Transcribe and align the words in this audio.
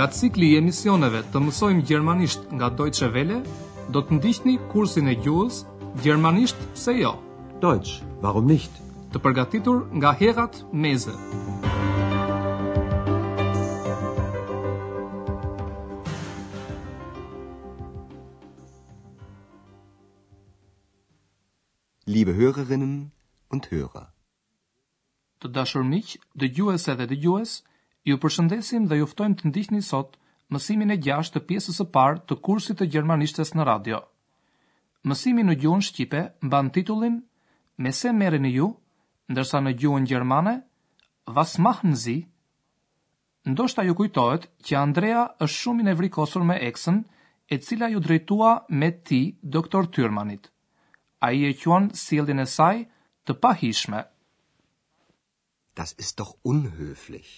Nga 0.00 0.06
cikli 0.16 0.46
i 0.54 0.56
emisioneve 0.56 1.18
të 1.28 1.40
mësojmë 1.44 1.82
gjermanisht 1.90 2.46
nga 2.56 2.70
Deutsche 2.72 3.10
Welle, 3.16 3.40
do 3.96 4.00
të 4.08 4.16
ndihni 4.16 4.54
kursin 4.72 5.10
e 5.12 5.12
gjuhës 5.24 5.58
Gjermanisht 6.04 6.56
se 6.82 6.94
jo. 6.96 7.10
Deutsch, 7.64 7.98
warum 8.22 8.48
nicht? 8.48 8.72
Të 9.12 9.20
përgatitur 9.20 9.84
nga 10.00 10.14
Herat 10.16 10.56
Meze. 10.72 11.12
Liebe 22.14 22.38
Hörerinnen 22.40 22.96
und 23.52 23.68
Hörer. 23.74 24.08
Të 25.44 25.52
dashur 25.60 25.84
miq, 25.92 26.16
dëgjuese 26.40 26.96
dhe 27.02 27.10
dëgjues, 27.12 27.58
dhe 27.60 27.69
Ju 28.08 28.16
përshëndesim 28.20 28.84
dhe 28.90 28.96
juftojmë 29.02 29.36
të 29.40 29.48
ndihni 29.50 29.80
sot 29.86 30.14
mësimin 30.56 30.92
e 30.94 30.96
6 31.06 31.32
të 31.34 31.40
pjesës 31.48 31.80
së 31.80 31.84
parë 31.96 32.22
të 32.30 32.36
kursit 32.46 32.78
të 32.80 32.86
gjermanishtes 32.94 33.50
në 33.58 33.66
radio. 33.68 33.98
Mësimi 35.10 35.44
në 35.44 35.56
gjuhën 35.64 35.84
shqipe 35.88 36.22
mban 36.46 36.70
titullin 36.76 37.18
Me 37.84 37.92
se 37.98 38.12
merreni 38.20 38.50
ju, 38.54 38.66
ndërsa 39.34 39.60
në 39.64 39.72
gjuhën 39.82 40.06
gjermane 40.12 40.54
Was 41.38 41.54
machen 41.66 41.96
Sie? 42.04 42.22
Ndoshta 43.52 43.82
ju 43.86 43.94
kujtohet 44.00 44.48
që 44.68 44.76
Andrea 44.80 45.20
është 45.46 45.58
shumë 45.62 45.80
i 45.80 45.84
nevrikosur 45.90 46.44
me 46.50 46.56
eksën, 46.70 47.00
e 47.54 47.58
cila 47.66 47.88
ju 47.92 48.00
drejtua 48.06 48.52
me 48.80 48.90
ti, 49.08 49.20
doktor 49.56 49.86
Tyrmanit. 49.96 50.50
A 51.24 51.30
i 51.36 51.44
e 51.50 51.56
quan 51.64 51.90
sildin 52.04 52.40
e 52.40 52.46
saj 52.56 52.82
të 53.26 53.38
pahishme. 53.44 54.02
Das 55.80 55.94
ist 56.04 56.18
doch 56.20 56.34
unhöflich 56.54 57.32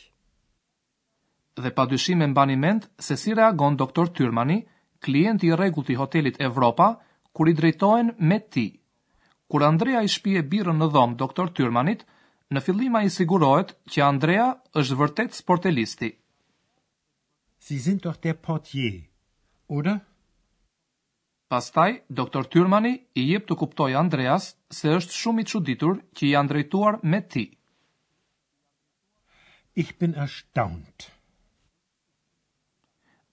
dhe 1.61 1.71
pa 1.77 1.85
dyshim 1.89 2.23
e 2.23 2.27
mbani 2.27 2.57
mend 2.57 2.83
se 2.99 3.17
si 3.17 3.35
reagon 3.35 3.77
doktor 3.77 4.09
Tyrmani, 4.09 4.65
klienti 5.01 5.47
i 5.47 5.55
regull 5.57 5.91
i 5.91 5.95
hotelit 5.95 6.41
Evropa, 6.41 6.87
kur 7.33 7.49
i 7.49 7.53
drejtojnë 7.55 8.15
me 8.19 8.39
ti. 8.41 8.67
Kur 9.51 9.63
Andrea 9.67 10.01
i 10.05 10.09
shpije 10.09 10.43
birën 10.49 10.79
në 10.81 10.89
dhomë 10.95 11.17
doktor 11.21 11.51
Tyrmanit, 11.53 12.07
në 12.53 12.61
fillima 12.61 13.03
i 13.05 13.11
sigurohet 13.13 13.75
që 13.93 14.03
Andrea 14.07 14.47
është 14.77 14.99
vërtet 15.03 15.35
sportelisti. 15.37 16.11
Si 17.63 17.79
zin 17.79 18.01
të 18.01 18.13
këte 18.17 18.35
potje, 18.45 18.89
ure? 19.69 19.97
Pastaj, 21.53 21.99
doktor 22.09 22.47
Tyrmani 22.49 22.95
i 23.21 23.27
jep 23.31 23.45
të 23.47 23.57
kuptoj 23.61 23.93
Andreas 24.01 24.49
se 24.77 24.89
është 24.97 25.19
shumë 25.21 25.43
i 25.45 25.49
çuditur 25.53 25.99
që 26.17 26.27
i 26.27 26.33
janë 26.35 26.49
drejtuar 26.55 27.01
me 27.13 27.21
ti. 27.23 27.45
Ich 29.85 29.95
bin 29.99 30.15
erstaunt. 30.27 31.13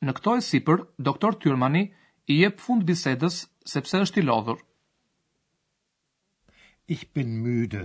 Në 0.08 0.14
këto 0.18 0.34
e 0.40 0.42
sipër, 0.48 0.84
doktor 1.08 1.36
Tyrmani 1.44 1.80
i 2.32 2.36
jep 2.42 2.62
fund 2.64 2.86
bisedës 2.88 3.40
sepse 3.72 4.00
është 4.06 4.22
i 4.22 4.26
lodhur. 4.28 4.62
Ich 6.96 7.02
bin 7.18 7.34
müde. 7.48 7.82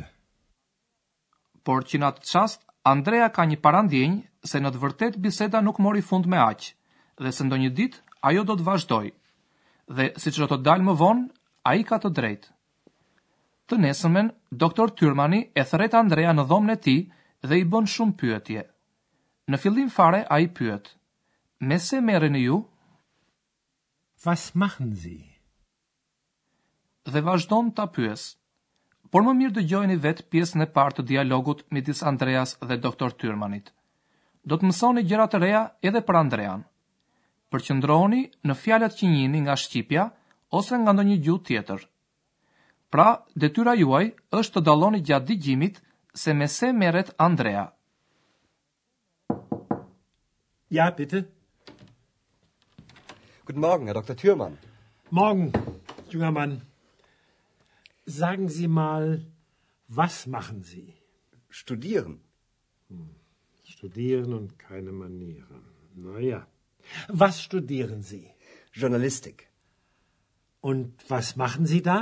Por 1.68 1.82
që 1.90 1.98
në 2.00 2.06
atë 2.12 2.28
qast, 2.30 2.62
Andrea 2.92 3.26
ka 3.38 3.46
një 3.50 3.58
parandjenjë 3.66 4.46
se 4.52 4.62
në 4.62 4.72
të 4.76 4.82
vërtet 4.84 5.18
biseda 5.26 5.62
nuk 5.66 5.80
mori 5.86 6.04
fund 6.10 6.30
me 6.34 6.38
aqë, 6.44 6.70
dhe 7.24 7.32
se 7.34 7.44
ndo 7.48 7.58
një 7.64 7.72
dit, 7.80 7.98
ajo 8.30 8.44
do 8.50 8.56
të 8.60 8.66
vazhdoj, 8.70 9.10
dhe 9.98 10.08
si 10.22 10.30
që 10.32 10.44
do 10.44 10.48
të 10.52 10.62
dalë 10.70 10.86
më 10.90 10.96
vonë, 11.02 11.26
a 11.68 11.70
i 11.74 11.82
ka 11.90 11.98
të 12.00 12.14
drejtë. 12.18 12.50
Të 13.68 13.78
nesëmen, 13.82 14.30
doktor 14.62 14.92
Tyrmani 15.00 15.42
e 15.56 15.62
thëret 15.70 15.96
Andrea 16.00 16.32
në 16.36 16.46
dhomën 16.50 16.74
e 16.76 16.80
ti 16.86 16.98
dhe 17.48 17.58
i 17.58 17.64
bën 17.74 17.88
shumë 17.94 18.18
pyetje. 18.22 18.66
Në 19.52 19.58
fillim 19.64 19.90
fare, 19.98 20.22
a 20.30 20.38
i 20.44 20.50
pyetë. 20.58 20.92
Messe 21.60 22.00
merreni 22.00 22.38
ju? 22.44 22.62
Was 24.24 24.54
machen 24.54 24.94
Sie? 24.96 25.24
Dhe 27.04 27.20
vazhdon 27.20 27.72
ta 27.76 27.86
pyes. 27.86 28.34
Por 29.12 29.22
më 29.22 29.32
mirë 29.38 29.54
dëgjojeni 29.58 29.96
vet 30.02 30.24
pjesën 30.30 30.64
e 30.64 30.70
parë 30.74 30.96
të 30.98 31.04
dialogut 31.12 31.62
midis 31.70 32.02
Andreas 32.02 32.56
dhe 32.58 32.78
doktor 32.82 33.12
Tyrmanit. 33.14 33.70
Do 34.42 34.56
të 34.58 34.66
mësoni 34.70 35.04
gjëra 35.06 35.26
të 35.30 35.38
reja 35.40 35.60
edhe 35.86 36.02
për 36.02 36.18
Andrean. 36.20 36.64
Përqendroni 37.54 38.24
në 38.48 38.56
fjalat 38.62 38.96
që 38.98 39.12
jini 39.12 39.44
nga 39.44 39.54
shqipja 39.60 40.08
ose 40.58 40.74
nga 40.82 40.92
ndonjë 40.96 41.20
gjuhë 41.26 41.44
tjetër. 41.46 41.86
Pra, 42.90 43.06
detyra 43.38 43.76
juaj 43.78 44.08
është 44.40 44.58
të 44.58 44.64
dalloni 44.66 45.02
gjatë 45.06 45.26
digjimit 45.30 45.78
se 46.24 46.34
me 46.34 46.48
se 46.48 46.72
meret 46.72 47.14
Andrea. 47.18 47.68
Ja, 50.74 50.90
bitte. 50.98 51.28
Guten 53.46 53.60
Morgen, 53.60 53.84
Herr 53.88 53.94
Dr. 54.00 54.16
Thürmann. 54.16 54.56
Morgen, 55.10 55.52
junger 56.08 56.30
Mann. 56.32 56.62
Sagen 58.06 58.48
Sie 58.48 58.68
mal, 58.68 59.26
was 59.86 60.26
machen 60.26 60.62
Sie? 60.62 60.94
Studieren. 61.50 62.22
Hm, 62.88 63.10
studieren 63.64 64.32
und 64.32 64.58
keine 64.58 64.92
Manieren. 64.92 65.60
Naja. 65.94 66.46
Was 67.08 67.42
studieren 67.42 68.00
Sie? 68.02 68.30
Journalistik. 68.72 69.46
Und 70.62 70.94
was 71.10 71.36
machen 71.36 71.66
Sie 71.66 71.82
da? 71.82 71.98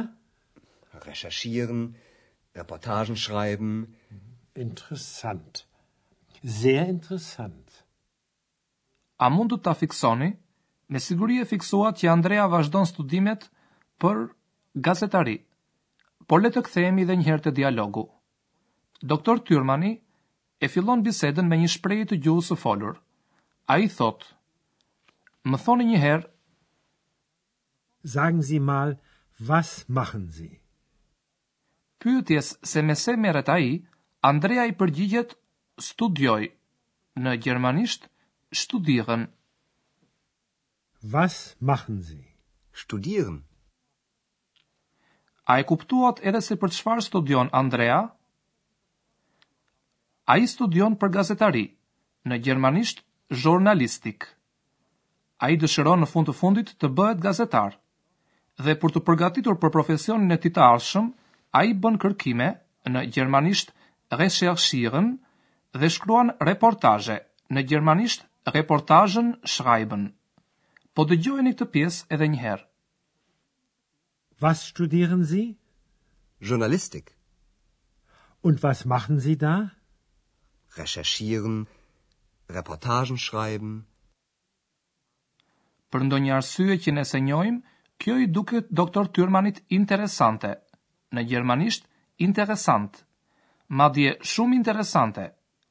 Recherchieren, 0.95 1.97
Reportagen 2.55 3.17
schreiben. 3.17 3.97
Interessant. 4.55 5.67
Sehr 6.45 6.87
interessant. 6.89 7.67
A 9.19 9.29
Tafixoni 9.65 10.37
Me 10.89 10.99
siguri 11.03 11.39
e 11.41 11.45
fiksuat 11.51 11.99
që 12.01 12.09
Andrea 12.13 12.47
vazhdon 12.53 12.87
studimet 12.91 13.49
për 14.05 14.23
gazetari, 14.89 15.37
por 16.31 16.43
le 16.43 16.51
të 16.57 16.63
kthehemi 16.67 17.05
edhe 17.07 17.17
një 17.21 17.29
herë 17.31 17.45
te 17.47 17.53
dialogu. 17.61 18.05
Doktor 19.13 19.41
Tyrmani 19.51 19.93
e 20.61 20.69
fillon 20.75 21.03
bisedën 21.07 21.49
me 21.53 21.59
një 21.63 21.71
shprehje 21.77 22.09
të 22.13 22.19
gjuhës 22.27 22.51
së 22.53 22.59
folur. 22.65 22.99
Ai 23.75 23.87
thot: 23.95 24.25
Më 25.53 25.59
thoni 25.65 25.87
një 25.91 26.03
herë, 26.07 26.29
sagen 28.17 28.43
Sie 28.51 28.61
mal, 28.69 28.95
was 29.49 29.73
machen 29.99 30.29
Sie? 30.37 30.53
Pyetjes 32.03 32.53
se 32.71 32.83
me 32.83 32.95
se 33.05 33.15
merret 33.25 33.49
ai, 33.57 33.69
Andrea 34.33 34.67
i 34.67 34.75
përgjigjet: 34.83 35.37
Studioj 35.89 36.43
në 37.23 37.37
gjermanisht, 37.45 38.07
studieren 38.63 39.27
Was 41.11 41.57
machen 41.59 42.01
Sie? 42.01 42.23
Studieren. 42.81 43.39
A 45.53 45.59
e 45.59 45.65
kuptuat 45.67 46.21
edhe 46.31 46.41
se 46.49 46.55
për 46.65 46.71
çfar 46.77 47.01
studion 47.07 47.51
Andrea? 47.61 47.97
Ai 50.35 50.47
studion 50.53 50.95
për 51.01 51.11
gazetari, 51.17 51.65
në 52.31 52.39
gjermanisht 52.45 53.03
journalistik. 53.47 54.29
Ai 55.49 55.59
dëshiron 55.65 56.05
në 56.05 56.09
fund 56.13 56.31
të 56.31 56.37
fundit 56.43 56.71
të 56.79 56.93
bëhet 57.01 57.25
gazetar. 57.27 57.75
Dhe 58.63 58.79
për 58.85 58.95
të 58.97 59.05
përgatitur 59.11 59.59
për 59.65 59.75
profesionin 59.81 60.37
e 60.39 60.39
tij 60.45 60.55
të 60.59 60.65
ardhshëm, 60.71 61.11
ai 61.63 61.67
bën 61.83 61.99
kërkime 62.07 62.49
në 62.95 63.05
gjermanisht 63.19 63.75
recherchieren 64.23 65.11
dhe 65.81 65.91
shkruan 65.97 66.33
reportazhe 66.51 67.19
në 67.57 67.67
gjermanisht 67.73 68.29
reportazhen 68.57 69.35
schreiben. 69.57 70.13
Po 70.93 71.05
dëgjojeni 71.09 71.55
këtë 71.57 71.65
pjesë 71.75 72.07
edhe 72.15 72.27
një 72.31 72.39
herë. 72.45 72.65
Was 74.45 74.65
studieren 74.71 75.23
Sie? 75.31 75.45
Journalistik. 76.49 77.15
Und 78.43 78.61
was 78.67 78.83
machen 78.85 79.19
Sie 79.27 79.37
da? 79.41 79.53
Recherchieren, 80.77 81.63
Reportagen 82.57 83.17
schreiben. 83.25 83.73
Për 85.93 86.05
ndonjë 86.11 86.35
arsye 86.41 86.77
që 86.85 86.95
ne 86.99 87.07
sejojmë, 87.13 87.63
kjo 88.03 88.19
i 88.19 88.29
duket 88.39 88.69
doktor 88.83 89.09
Tyrmanit 89.17 89.63
interesante. 89.79 90.51
Në 91.17 91.25
gjermanisht 91.33 91.89
interesant. 92.29 93.01
Madje 93.81 94.13
shumë 94.35 94.59
interesante. 94.61 95.25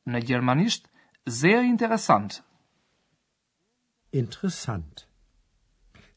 Në 0.09 0.23
gjermanisht 0.31 0.89
sehr 1.41 1.61
interessant. 1.69 2.41
Interessant. 4.25 5.07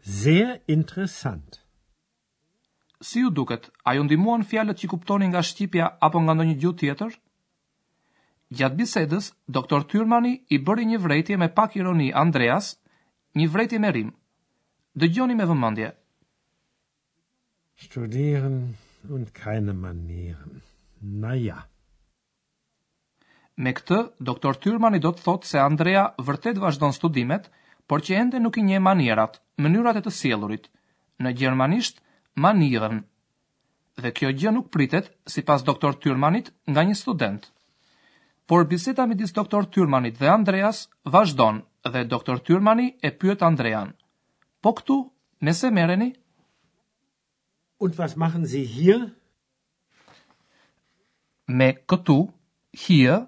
Sehr 0.06 0.60
interessant. 0.68 1.62
Si 3.00 3.20
ju 3.22 3.30
duket, 3.30 3.70
a 3.88 3.94
ju 3.96 4.02
ndihmuan 4.04 4.44
fjalët 4.44 4.76
që 4.80 4.88
kuptoni 4.92 5.26
nga 5.32 5.40
shqipja 5.48 5.86
apo 6.06 6.18
nga 6.20 6.34
ndonjë 6.36 6.56
gjuhë 6.60 6.78
tjetër? 6.82 7.14
Gjatë 8.58 8.78
bisedës, 8.80 9.30
doktor 9.56 9.84
Thyrmani 9.88 10.34
i 10.56 10.60
bëri 10.66 10.84
një 10.92 11.00
vërejtje 11.04 11.38
me 11.40 11.48
pak 11.56 11.76
ironi 11.80 12.10
Andreas, 12.24 12.68
një 13.38 13.48
vërejtje 13.52 13.80
me 13.80 13.92
rim. 13.96 14.10
Dëgjoni 15.00 15.36
me 15.40 15.48
vëmendje. 15.48 15.88
Studieren 17.86 18.60
und 19.08 19.32
keine 19.40 19.72
Manieren. 19.72 20.60
Na 21.24 21.32
ja. 21.40 21.62
Me 23.56 23.72
këtë, 23.72 24.02
doktor 24.20 24.60
Thyrmani 24.64 25.00
do 25.08 25.12
të 25.16 25.24
thotë 25.30 25.48
se 25.54 25.60
Andrea 25.64 26.04
vërtet 26.28 26.60
vazhdon 26.62 26.92
studimet, 26.92 27.48
por 27.86 28.00
që 28.04 28.16
ende 28.20 28.38
nuk 28.40 28.56
i 28.60 28.64
nje 28.64 28.78
manjerat, 28.80 29.38
mënyrat 29.60 29.98
e 30.00 30.04
të 30.04 30.12
sielurit, 30.18 30.68
në 31.22 31.32
gjermanisht 31.40 32.00
manieren. 32.40 33.04
Dhe 34.00 34.10
kjo 34.10 34.32
gjë 34.34 34.52
nuk 34.56 34.70
pritet, 34.74 35.12
si 35.30 35.42
pas 35.46 35.62
doktor 35.62 35.96
Tyrmanit, 36.02 36.48
nga 36.66 36.82
një 36.82 36.96
student. 36.98 37.44
Por 38.50 38.66
biseta 38.68 39.06
midis 39.08 39.32
doktor 39.32 39.68
Tyrmanit 39.72 40.18
dhe 40.20 40.28
Andreas 40.28 40.86
vazhdon 41.04 41.62
dhe 41.92 42.02
doktor 42.10 42.40
Tyrmani 42.44 42.90
e 43.06 43.10
pyet 43.16 43.42
Andrean. 43.46 43.92
Po 44.60 44.74
këtu, 44.76 44.96
nëse 45.44 45.70
mereni? 45.72 46.10
Und 47.80 47.96
was 47.98 48.16
machen 48.16 48.44
Sie 48.46 48.64
hier? 48.64 49.00
Me 51.46 51.70
këtu, 51.88 52.18
hier, 52.72 53.24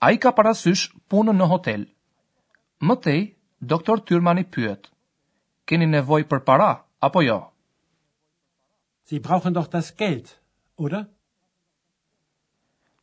a 0.00 0.12
i 0.14 0.18
ka 0.18 0.32
parasysh 0.32 0.88
punën 1.12 1.36
në 1.36 1.48
hotel. 1.52 1.86
Mëtej, 2.84 3.37
Doktor 3.66 3.98
Tyrmani 4.06 4.44
pyet. 4.46 4.84
Keni 5.66 5.86
nevojë 5.90 6.28
për 6.30 6.40
para 6.48 6.66
apo 7.02 7.22
jo? 7.26 7.34
Si 9.08 9.18
brauchen 9.18 9.52
doch 9.56 9.66
das 9.72 9.90
Geld, 9.98 10.30
oder? 10.76 11.08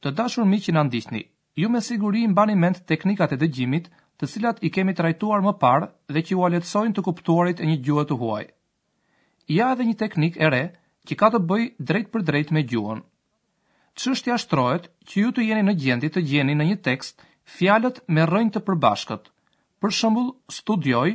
Të 0.02 0.14
dashur 0.20 0.48
miq 0.48 0.64
që 0.68 0.76
na 0.78 0.84
ndiqni, 0.88 1.22
ju 1.60 1.70
me 1.74 1.82
siguri 1.82 2.24
mbani 2.32 2.56
mend 2.56 2.80
teknikat 2.88 3.36
e 3.36 3.40
dëgjimit, 3.44 3.90
të 4.18 4.30
cilat 4.34 4.64
i 4.64 4.72
kemi 4.76 4.96
trajtuar 4.96 5.44
më 5.44 5.54
parë 5.64 5.92
dhe 6.16 6.24
që 6.24 6.38
ju 6.38 6.46
a 6.48 6.86
të 6.96 7.06
kuptuarit 7.10 7.60
e 7.60 7.66
një 7.66 7.78
gjuhe 7.88 8.06
të 8.08 8.18
huaj. 8.22 8.46
Ja 9.58 9.74
edhe 9.76 9.84
një 9.90 9.96
teknik 10.06 10.38
e 10.40 10.50
re 10.50 10.64
që 11.08 11.16
ka 11.20 11.30
të 11.36 11.44
bëj 11.50 11.64
drejt 11.88 12.12
për 12.14 12.22
drejt 12.30 12.52
me 12.56 12.64
gjuhën. 12.72 13.04
Çështja 13.96 14.38
shtrohet 14.40 14.88
që 15.08 15.16
ju 15.22 15.32
të 15.36 15.42
jeni 15.50 15.66
në 15.68 15.76
gjendje 15.84 16.10
të 16.16 16.22
gjeni 16.30 16.56
në 16.56 16.70
një 16.72 16.80
tekst 16.88 17.22
fjalët 17.58 18.04
me 18.08 18.22
rrënjë 18.26 18.54
të 18.56 18.64
përbashkët. 18.70 19.35
Për 19.84 19.94
shembull, 19.98 20.28
studioj 20.58 21.10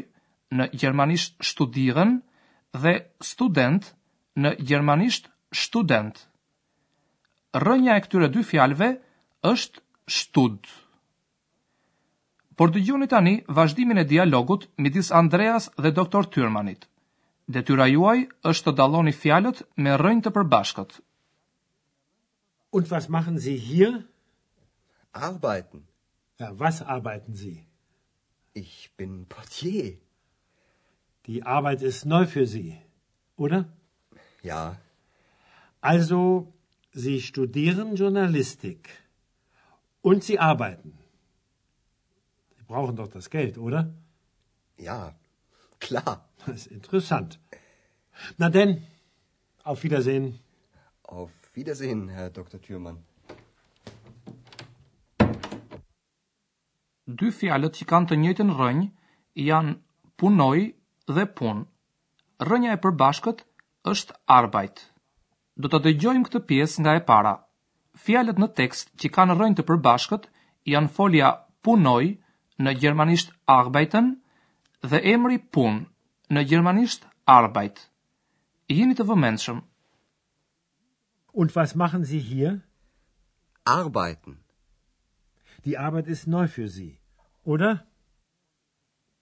në 0.59 0.67
gjermanisht 0.81 1.39
studieren 1.51 2.17
dhe 2.85 2.93
student 3.31 3.91
në 4.45 4.53
gjermanisht 4.71 5.31
student. 5.63 6.17
Rënja 7.67 7.97
e 7.97 8.03
këtyre 8.07 8.29
dy 8.37 8.45
fjalëve 8.51 8.91
është 9.53 9.83
stud. 10.17 10.69
Por 12.61 12.73
dëgjoni 12.75 13.09
tani 13.11 13.35
vazhdimin 13.59 14.03
e 14.03 14.09
dialogut 14.11 14.67
midis 14.87 15.09
Andreas 15.21 15.71
dhe 15.85 15.93
doktor 15.99 16.29
Tyrmanit. 16.35 16.83
Detyra 17.57 17.87
juaj 17.91 18.19
është 18.51 18.69
të 18.71 18.75
dalloni 18.81 19.15
fjalët 19.23 19.63
me 19.87 19.97
rënjë 20.05 20.27
të 20.27 20.33
përbashkët. 20.37 20.93
Und 22.79 22.93
was 22.95 23.09
machen 23.17 23.41
Sie 23.47 23.57
hier? 23.69 23.95
Arbeiten. 25.31 25.83
Ja, 26.45 26.53
was 26.65 26.83
arbeiten 26.97 27.35
Sie? 27.43 27.57
Ich 28.53 28.91
bin 28.97 29.27
Portier. 29.27 29.97
Die 31.27 31.43
Arbeit 31.45 31.83
ist 31.83 32.05
neu 32.05 32.27
für 32.27 32.47
Sie, 32.47 32.77
oder? 33.37 33.65
Ja. 34.43 34.77
Also, 35.81 36.53
Sie 36.93 37.21
studieren 37.21 37.95
Journalistik 37.95 38.89
und 40.03 40.25
Sie 40.25 40.39
arbeiten. 40.41 40.99
Sie 42.59 42.65
brauchen 42.65 42.97
doch 42.97 43.07
das 43.09 43.31
Geld, 43.31 43.57
oder? 43.57 43.91
Ja, 44.79 45.15
klar. 45.79 46.29
Das 46.45 46.57
ist 46.57 46.67
interessant. 46.69 47.39
Na 48.39 48.49
denn, 48.51 48.83
auf 49.63 49.85
Wiedersehen. 49.85 50.41
Auf 51.05 51.31
Wiedersehen, 51.55 52.09
Herr 52.09 52.31
Dr. 52.31 52.61
Thürmann. 52.61 53.05
dy 57.21 57.29
fjalët 57.39 57.77
që 57.79 57.85
kanë 57.91 58.09
të 58.11 58.17
njëjtën 58.23 58.51
rrënjë 58.57 58.87
janë 59.45 59.75
punoj 60.21 60.61
dhe 61.17 61.25
pun. 61.39 61.63
Rrënja 62.47 62.77
e 62.77 62.81
përbashkët 62.85 63.43
është 63.93 64.15
arbeit. 64.37 64.87
Do 65.61 65.69
të 65.69 65.83
dëgjojmë 65.87 66.25
këtë 66.29 66.41
pjesë 66.49 66.83
nga 66.85 66.95
e 66.97 67.03
para. 67.11 67.35
Fjalët 68.05 68.41
në 68.41 68.49
tekst 68.61 68.93
që 69.01 69.11
kanë 69.17 69.37
rrënjë 69.37 69.59
të 69.61 69.67
përbashkët 69.71 70.29
janë 70.73 70.93
folja 70.97 71.33
punoj 71.67 72.05
në 72.67 72.73
gjermanisht 72.85 73.35
arbeiten 73.59 74.15
dhe 74.91 75.01
emri 75.13 75.37
pun 75.57 75.83
në 76.33 76.47
gjermanisht 76.53 77.05
arbeit. 77.37 77.83
Jeni 78.73 78.97
të 78.97 79.05
vëmendshëm. 79.11 79.59
Und 81.37 81.53
was 81.57 81.77
machen 81.85 82.05
Sie 82.11 82.19
hier? 82.33 82.57
Arbeiten. 83.77 84.41
Die 85.67 85.77
Arbeit 85.77 86.09
ist 86.17 86.25
neu 86.27 86.47
für 86.49 86.69
Sie. 86.77 86.91
Ure? 87.43 87.87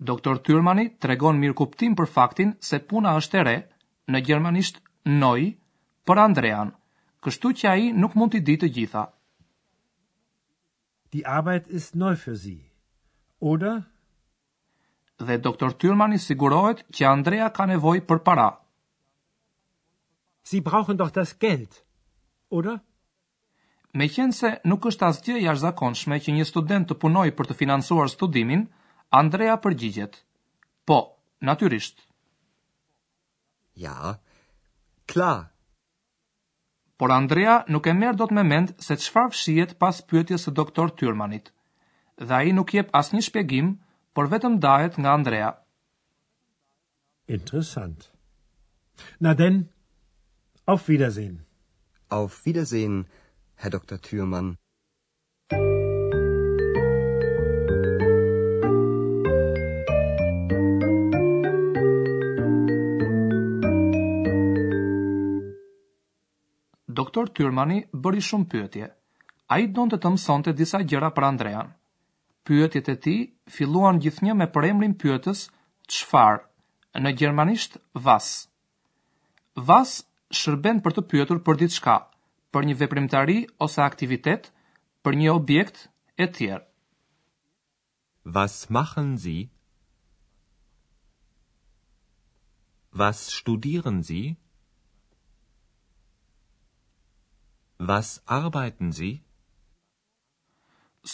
Doktor 0.02 0.38
Tyrmani 0.38 0.90
tregon 0.98 1.38
mirë 1.42 1.54
kuptim 1.58 1.94
për 1.98 2.08
faktin 2.14 2.52
se 2.68 2.78
puna 2.90 3.12
është 3.20 3.38
e 3.40 3.44
re, 3.48 3.56
në 4.14 4.22
gjermanisht 4.28 4.80
noi, 5.20 5.46
për 6.08 6.20
Andrean, 6.22 6.72
kështu 7.26 7.52
që 7.62 7.70
ai 7.70 7.88
nuk 8.02 8.14
mund 8.18 8.34
t'i 8.34 8.40
di 8.48 8.56
të 8.62 8.70
gjitha. 8.78 9.04
Die 11.14 11.24
Arbeit 11.36 11.68
ist 11.80 11.94
neu 11.96 12.14
für 12.24 12.34
sie. 12.36 12.60
Oder? 13.52 13.78
Dhe 15.18 15.38
doktor 15.46 15.74
Tyrmani 15.82 16.18
sigurohet 16.24 16.84
që 16.96 17.06
Andrea 17.10 17.50
ka 17.58 17.66
nevojë 17.70 18.06
për 18.10 18.22
para. 18.28 18.48
Sie 20.48 20.62
brauchen 20.68 20.96
doch 21.00 21.12
das 21.16 21.34
Geld. 21.44 21.82
Oder? 22.58 22.78
Me 23.96 24.06
qenë 24.12 24.34
se 24.36 24.48
nuk 24.70 24.86
është 24.90 25.06
asgjë 25.06 25.36
jashtë 25.42 25.62
zakonshme 25.62 26.18
që 26.24 26.32
një 26.38 26.46
student 26.48 26.88
të 26.90 26.96
punoj 27.04 27.28
për 27.38 27.48
të 27.50 27.54
finansuar 27.62 28.10
studimin, 28.12 28.66
Andrea 29.20 29.54
përgjigjet. 29.66 30.18
Po, 30.90 30.98
natyrisht. 31.48 32.02
Ja, 33.80 34.16
kla. 35.08 35.30
Por 37.00 37.14
Andrea 37.16 37.62
nuk 37.72 37.86
e 37.86 37.94
merë 37.96 38.18
do 38.20 38.26
të 38.28 38.36
me 38.40 38.44
mendë 38.50 38.76
se 38.84 38.96
qëfar 39.00 39.30
fshijet 39.32 39.74
pas 39.84 40.02
pyetjes 40.10 40.46
e 40.50 40.54
doktor 40.60 40.90
Tyrmanit. 40.98 41.48
Dhe 42.20 42.34
a 42.34 42.42
i 42.42 42.52
nuk 42.52 42.74
jep 42.74 42.90
as 43.00 43.12
një 43.14 43.22
shpjegim, 43.28 43.72
por 44.14 44.28
vetëm 44.32 44.58
dajet 44.64 44.98
nga 44.98 45.14
Andrea. 45.20 45.50
Interesant. 47.38 48.08
Na 49.22 49.32
den, 49.38 49.60
auf 50.66 50.88
Wiedersehen. 50.88 51.38
Auf 52.18 52.40
Wiedersehen, 52.46 53.02
Herr 53.60 53.70
Dr. 53.72 53.98
Thürmann. 53.98 54.52
Doktor 66.88 67.30
Thürmanni 67.34 67.80
bëri 67.94 68.22
shumë 68.28 68.46
pyetje. 68.52 68.86
A 69.54 69.58
i 69.62 69.66
donë 69.74 69.92
të 69.96 70.00
të 70.04 70.10
mësonte 70.14 70.54
disa 70.60 70.80
gjera 70.92 71.10
për 71.18 71.26
Andrean. 71.30 71.68
Pyetjet 72.48 72.90
e 72.92 72.94
ti 73.06 73.14
filluan 73.56 73.98
gjithnjë 74.04 74.34
me 74.40 74.46
përemrin 74.56 74.94
pyetës 75.02 75.44
qfar, 75.94 76.42
në 77.04 77.12
gjermanisht 77.20 77.74
vas. 78.08 78.30
Vas 79.70 79.96
shërben 80.42 80.78
për 80.86 80.96
të 80.98 81.04
pyetur 81.12 81.42
për 81.48 81.60
ditë 81.64 81.78
shka 81.80 81.96
për 82.56 82.66
një 82.68 82.74
veprimtari 82.80 83.34
ose 83.64 83.82
aktivitet 83.84 84.46
për 85.06 85.16
një 85.22 85.32
objekt 85.34 85.80
e 86.24 86.28
tjerë. 86.38 86.64
Was 88.36 88.56
machen 88.76 89.12
Sie? 89.24 89.42
Was 93.02 93.20
studieren 93.38 94.00
Sie? 94.10 94.24
Was 97.90 98.12
arbeiten 98.36 98.92
Sie? 99.00 99.10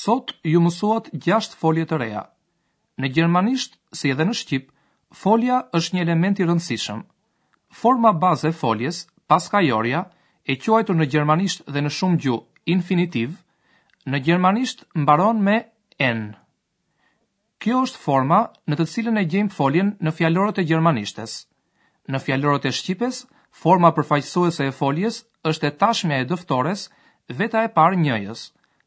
Sot 0.02 0.32
ju 0.52 0.62
mësuat 0.64 1.10
gjasht 1.26 1.54
folje 1.62 1.84
të 1.90 1.98
reja. 2.02 2.22
Në 3.02 3.10
gjermanisht, 3.14 3.76
si 3.98 4.10
edhe 4.14 4.24
në 4.28 4.34
Shqip, 4.40 4.70
folja 5.22 5.58
është 5.78 5.96
një 5.98 6.02
element 6.06 6.40
i 6.40 6.46
rëndësishëm. 6.48 7.02
Forma 7.82 8.12
baze 8.24 8.50
foljes, 8.60 9.02
paska 9.32 9.60
jorja, 9.66 10.02
e 10.52 10.56
quajtur 10.62 10.96
në 10.98 11.06
gjermanisht 11.12 11.62
dhe 11.72 11.82
në 11.84 11.90
shumë 11.98 12.18
gjuhë 12.24 12.74
infinitiv, 12.74 13.36
në 14.12 14.20
gjermanisht 14.26 14.82
mbaron 15.04 15.38
me 15.46 15.54
en. 16.08 16.18
Kjo 17.64 17.78
është 17.86 18.00
forma 18.06 18.40
në 18.68 18.78
të 18.80 18.86
cilën 18.94 19.20
e 19.20 19.24
gjejmë 19.32 19.54
foljen 19.58 19.94
në 20.04 20.12
fjalorët 20.18 20.58
e 20.62 20.66
gjermanishtes. 20.70 21.36
Në 22.12 22.20
fjalorët 22.26 22.66
e 22.68 22.74
shqipes, 22.76 23.22
forma 23.62 23.92
përfaqësuese 23.96 24.66
e 24.68 24.74
foljes 24.80 25.22
është 25.48 25.70
e 25.70 25.76
tashmja 25.80 26.18
e 26.20 26.26
dëftores, 26.28 26.82
veta 27.38 27.62
e 27.64 27.72
parë 27.78 28.00
njëjës, 28.04 28.42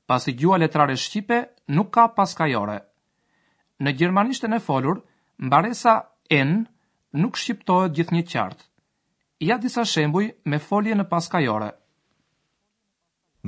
pasi 0.08 0.36
gjuha 0.38 0.60
letrare 0.62 0.96
shqipe 1.04 1.40
nuk 1.74 1.90
ka 1.98 2.06
paskajore. 2.18 2.78
Në 3.82 3.92
gjermanishtën 3.98 4.54
e 4.58 4.62
folur, 4.68 5.02
mbaresa 5.48 5.98
en 6.42 6.54
nuk 7.24 7.38
shqiptohet 7.42 7.96
gjithnjë 7.98 8.28
qartë. 8.32 8.64
Ja 9.40 9.58
disa 9.62 9.84
shembuj 9.86 10.26
me 10.50 10.58
folje 10.58 10.96
në 10.98 11.04
paskajore. 11.12 11.68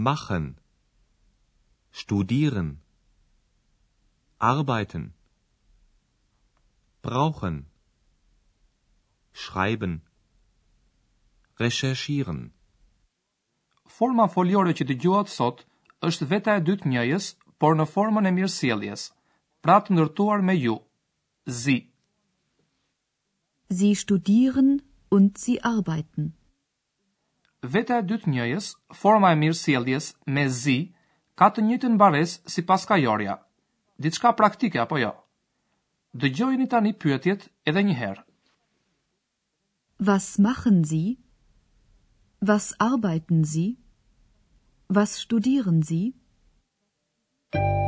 Machen. 0.08 0.44
Studieren. 2.02 2.68
Arbeiten. 4.50 5.08
Brauchen. 7.02 7.58
Schreiben. 9.34 9.96
Recherchieren. 11.60 12.44
Forma 13.98 14.28
foljore 14.36 14.76
që 14.78 14.86
dëgjuat 14.92 15.34
sot 15.38 15.64
është 16.10 16.28
veta 16.36 16.56
e 16.60 16.64
dytë 16.70 16.92
njëjës, 16.94 17.32
por 17.60 17.74
në 17.80 17.88
formën 17.96 18.30
e 18.30 18.34
mirësjelljes, 18.38 19.08
pra 19.66 19.80
të 19.90 20.00
me 20.50 20.56
ju. 20.58 20.76
Zi. 21.64 21.78
Sie 23.70 23.94
studieren, 23.96 24.72
und 25.10 25.38
sie 25.44 25.56
arbeiten. 25.64 26.26
Veta 27.76 27.98
e 28.02 28.06
dytë 28.10 28.32
njëjës, 28.34 28.68
forma 29.00 29.32
e 29.34 29.38
mirë 29.40 29.58
sjelljes 29.60 30.10
me 30.36 30.44
zi, 30.58 30.76
ka 31.42 31.50
të 31.54 31.66
njëjtën 31.68 31.96
mbarësi 31.98 32.38
si 32.54 32.62
pas 32.70 32.86
kajorja. 32.92 33.36
Diçka 34.06 34.32
praktike 34.40 34.80
apo 34.84 35.00
jo? 35.02 35.12
Dëgjojini 36.24 36.70
tani 36.72 36.94
pyetjet 37.02 37.48
edhe 37.70 37.84
një 37.90 37.98
herë. 38.02 38.24
Was 40.10 40.30
machen 40.48 40.80
Sie? 40.92 41.18
Was 42.52 42.70
arbeiten 42.88 43.44
Sie? 43.54 43.76
Was 45.00 45.18
studieren 45.26 45.84
Sie? 45.84 46.14
Thank 47.52 47.64
you. 47.74 47.79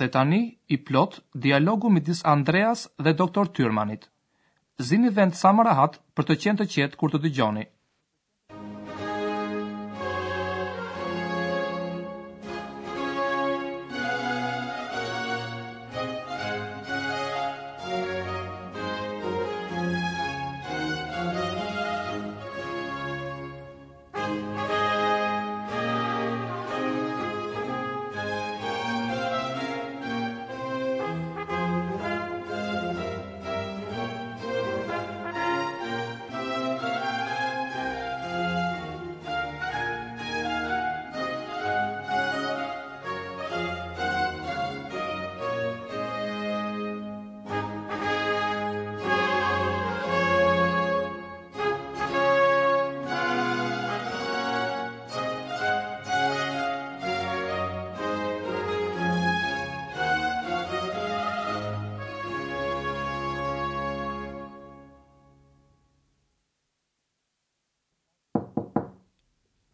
dhe 0.00 0.08
tani 0.16 0.38
i 0.74 0.76
plot 0.88 1.12
dialogu 1.44 1.88
midis 1.96 2.20
Andreas 2.34 2.80
dhe 3.06 3.12
doktor 3.22 3.48
Tyrmanit. 3.58 4.02
Zini 4.88 5.10
vend 5.20 5.38
sa 5.42 5.50
më 5.56 5.62
rahat 5.70 6.00
për 6.16 6.28
të 6.30 6.38
qenë 6.42 6.60
të 6.62 6.68
qetë 6.76 7.00
kur 7.02 7.12
të 7.14 7.22
dëgjoni. 7.26 7.64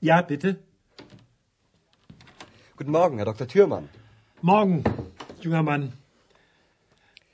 Ja, 0.09 0.21
bitte. 0.21 0.59
Guten 2.77 2.91
Morgen, 2.91 3.19
Herr 3.19 3.25
Dr. 3.27 3.47
Thürmann. 3.47 3.89
Morgen, 4.41 4.83
junger 5.41 5.63
Mann. 5.63 5.93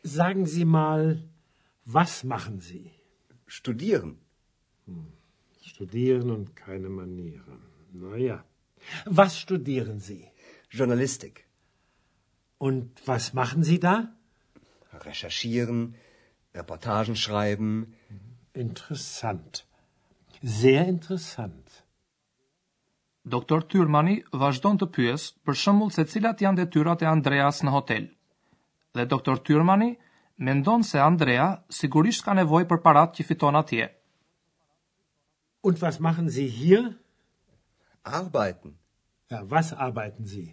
Sagen 0.03 0.45
Sie 0.45 0.67
mal, 0.67 1.23
was 1.87 2.25
machen 2.25 2.61
Sie? 2.61 2.91
Studieren. 3.47 4.19
Hm, 4.87 5.07
studieren 5.63 6.31
und 6.37 6.55
keine 6.57 6.91
Manieren. 6.91 7.63
Naja. 7.95 8.45
Was 9.07 9.39
studieren 9.39 9.99
Sie? 9.99 10.29
Journalistik. 10.69 11.45
Und 12.59 13.01
was 13.07 13.33
machen 13.33 13.65
Sie 13.65 13.81
da? 13.81 14.15
Recherchieren, 14.93 15.95
Reportagen 16.55 17.17
schreiben. 17.17 17.95
Interessant. 18.53 19.67
Sehr 20.43 20.87
interessant. 20.87 21.85
Doktor 23.29 23.61
Tyrmani 23.69 24.13
vazhdon 24.41 24.79
të 24.81 24.87
pyes 24.97 25.25
për 25.49 25.57
shëmbull 25.63 25.91
se 25.95 26.05
cilat 26.11 26.41
janë 26.45 26.61
dhe 26.63 26.67
tyrat 26.77 27.03
e 27.05 27.09
Andreas 27.09 27.59
në 27.67 27.73
hotel. 27.75 28.05
Dhe 28.97 29.05
doktor 29.11 29.43
Tyrmani 29.49 29.89
mendon 30.49 30.87
se 30.91 31.03
Andrea 31.07 31.49
sigurisht 31.79 32.25
ka 32.29 32.37
nevoj 32.39 32.63
për 32.71 32.81
parat 32.87 33.13
që 33.19 33.27
fiton 33.33 33.59
atje. 33.61 33.89
Und 35.69 35.83
was 35.85 35.99
machen 36.07 36.31
si 36.37 36.47
hier? 36.57 36.87
Arbeiten. 38.21 38.79
Ja, 39.35 39.43
was 39.53 39.75
arbeiten 39.89 40.25
si? 40.33 40.47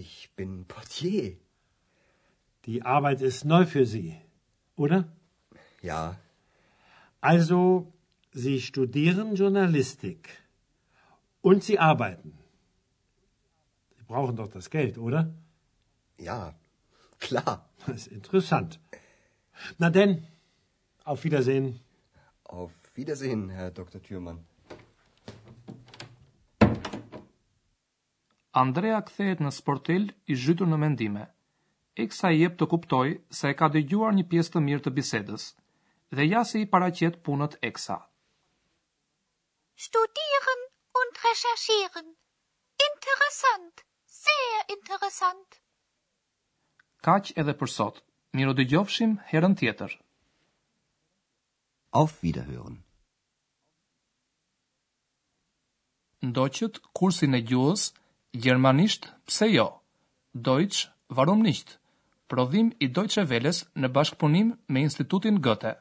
Ich 0.00 0.14
bin 0.40 0.54
portier. 0.72 1.28
Di 2.66 2.80
arbeit 2.96 3.20
is 3.30 3.42
nëj 3.52 3.66
fër 3.74 3.86
si, 3.92 4.02
oder? 4.82 5.04
Ja. 5.90 6.00
Also, 7.34 7.60
si 8.32 8.56
studiren 8.72 9.36
journalistik. 9.44 10.32
Ja. 10.38 10.42
Und 11.48 11.62
sie 11.62 11.78
arbeiten. 11.78 12.30
Sie 13.96 14.02
brauchen 14.02 14.34
doch 14.34 14.48
das 14.48 14.68
Geld, 14.68 14.98
oder? 14.98 15.20
Ja, 16.18 16.54
klar. 17.20 17.68
Das 17.86 17.94
ist 18.00 18.08
interessant. 18.08 18.80
Na 19.78 19.90
denn, 19.90 20.26
auf 21.04 21.22
Wiedersehen. 21.22 21.78
Auf 22.48 22.72
Wiedersehen, 22.96 23.48
Herr 23.50 23.70
Dr. 23.70 24.00
Thürmann. 24.06 24.40
Andrea 28.66 28.98
kthehet 29.06 29.38
në 29.44 29.52
sportel 29.60 30.08
i 30.26 30.34
zhytur 30.42 30.66
në 30.66 30.80
mendime. 30.82 31.26
Eksa 32.06 32.34
i 32.34 32.40
jep 32.42 32.58
të 32.58 32.66
kuptoj 32.74 33.14
se 33.38 33.52
e 33.54 33.58
ka 33.62 33.70
dëgjuar 33.76 34.16
një 34.18 34.26
pjesë 34.32 34.56
të 34.56 34.64
mirë 34.68 34.84
të 34.88 34.96
bisedës 34.98 35.46
dhe 36.16 36.26
ja 36.32 36.42
se 36.52 36.64
i 36.64 36.70
paraqet 36.74 37.22
punët 37.28 37.58
Eksa. 37.70 38.00
Studieren 39.86 40.70
und 41.08 41.16
recherchieren. 41.28 42.06
Interessant, 42.90 43.74
sehr 44.26 44.56
interessant. 44.76 45.48
Kaq 47.06 47.30
edhe 47.42 47.54
për 47.60 47.70
sot. 47.76 48.02
Miro 48.36 48.52
dëgjofshim 48.58 49.12
herën 49.30 49.54
tjetër. 49.60 49.94
Auf 52.00 52.16
Wiederhören. 52.24 52.76
Ndoqët 56.28 56.82
kursin 56.98 57.38
e 57.38 57.40
gjuhës 57.48 57.82
Gjermanisht 58.42 59.06
pse 59.28 59.46
jo? 59.54 59.66
Deutsch 60.48 60.90
warum 61.16 61.40
nicht? 61.48 61.76
Prodhim 62.28 62.72
i 62.84 62.88
Deutsche 62.98 63.24
Welles 63.30 63.62
në 63.82 63.88
bashkëpunim 63.98 64.54
me 64.74 64.82
Institutin 64.88 65.42
Goethe. 65.48 65.76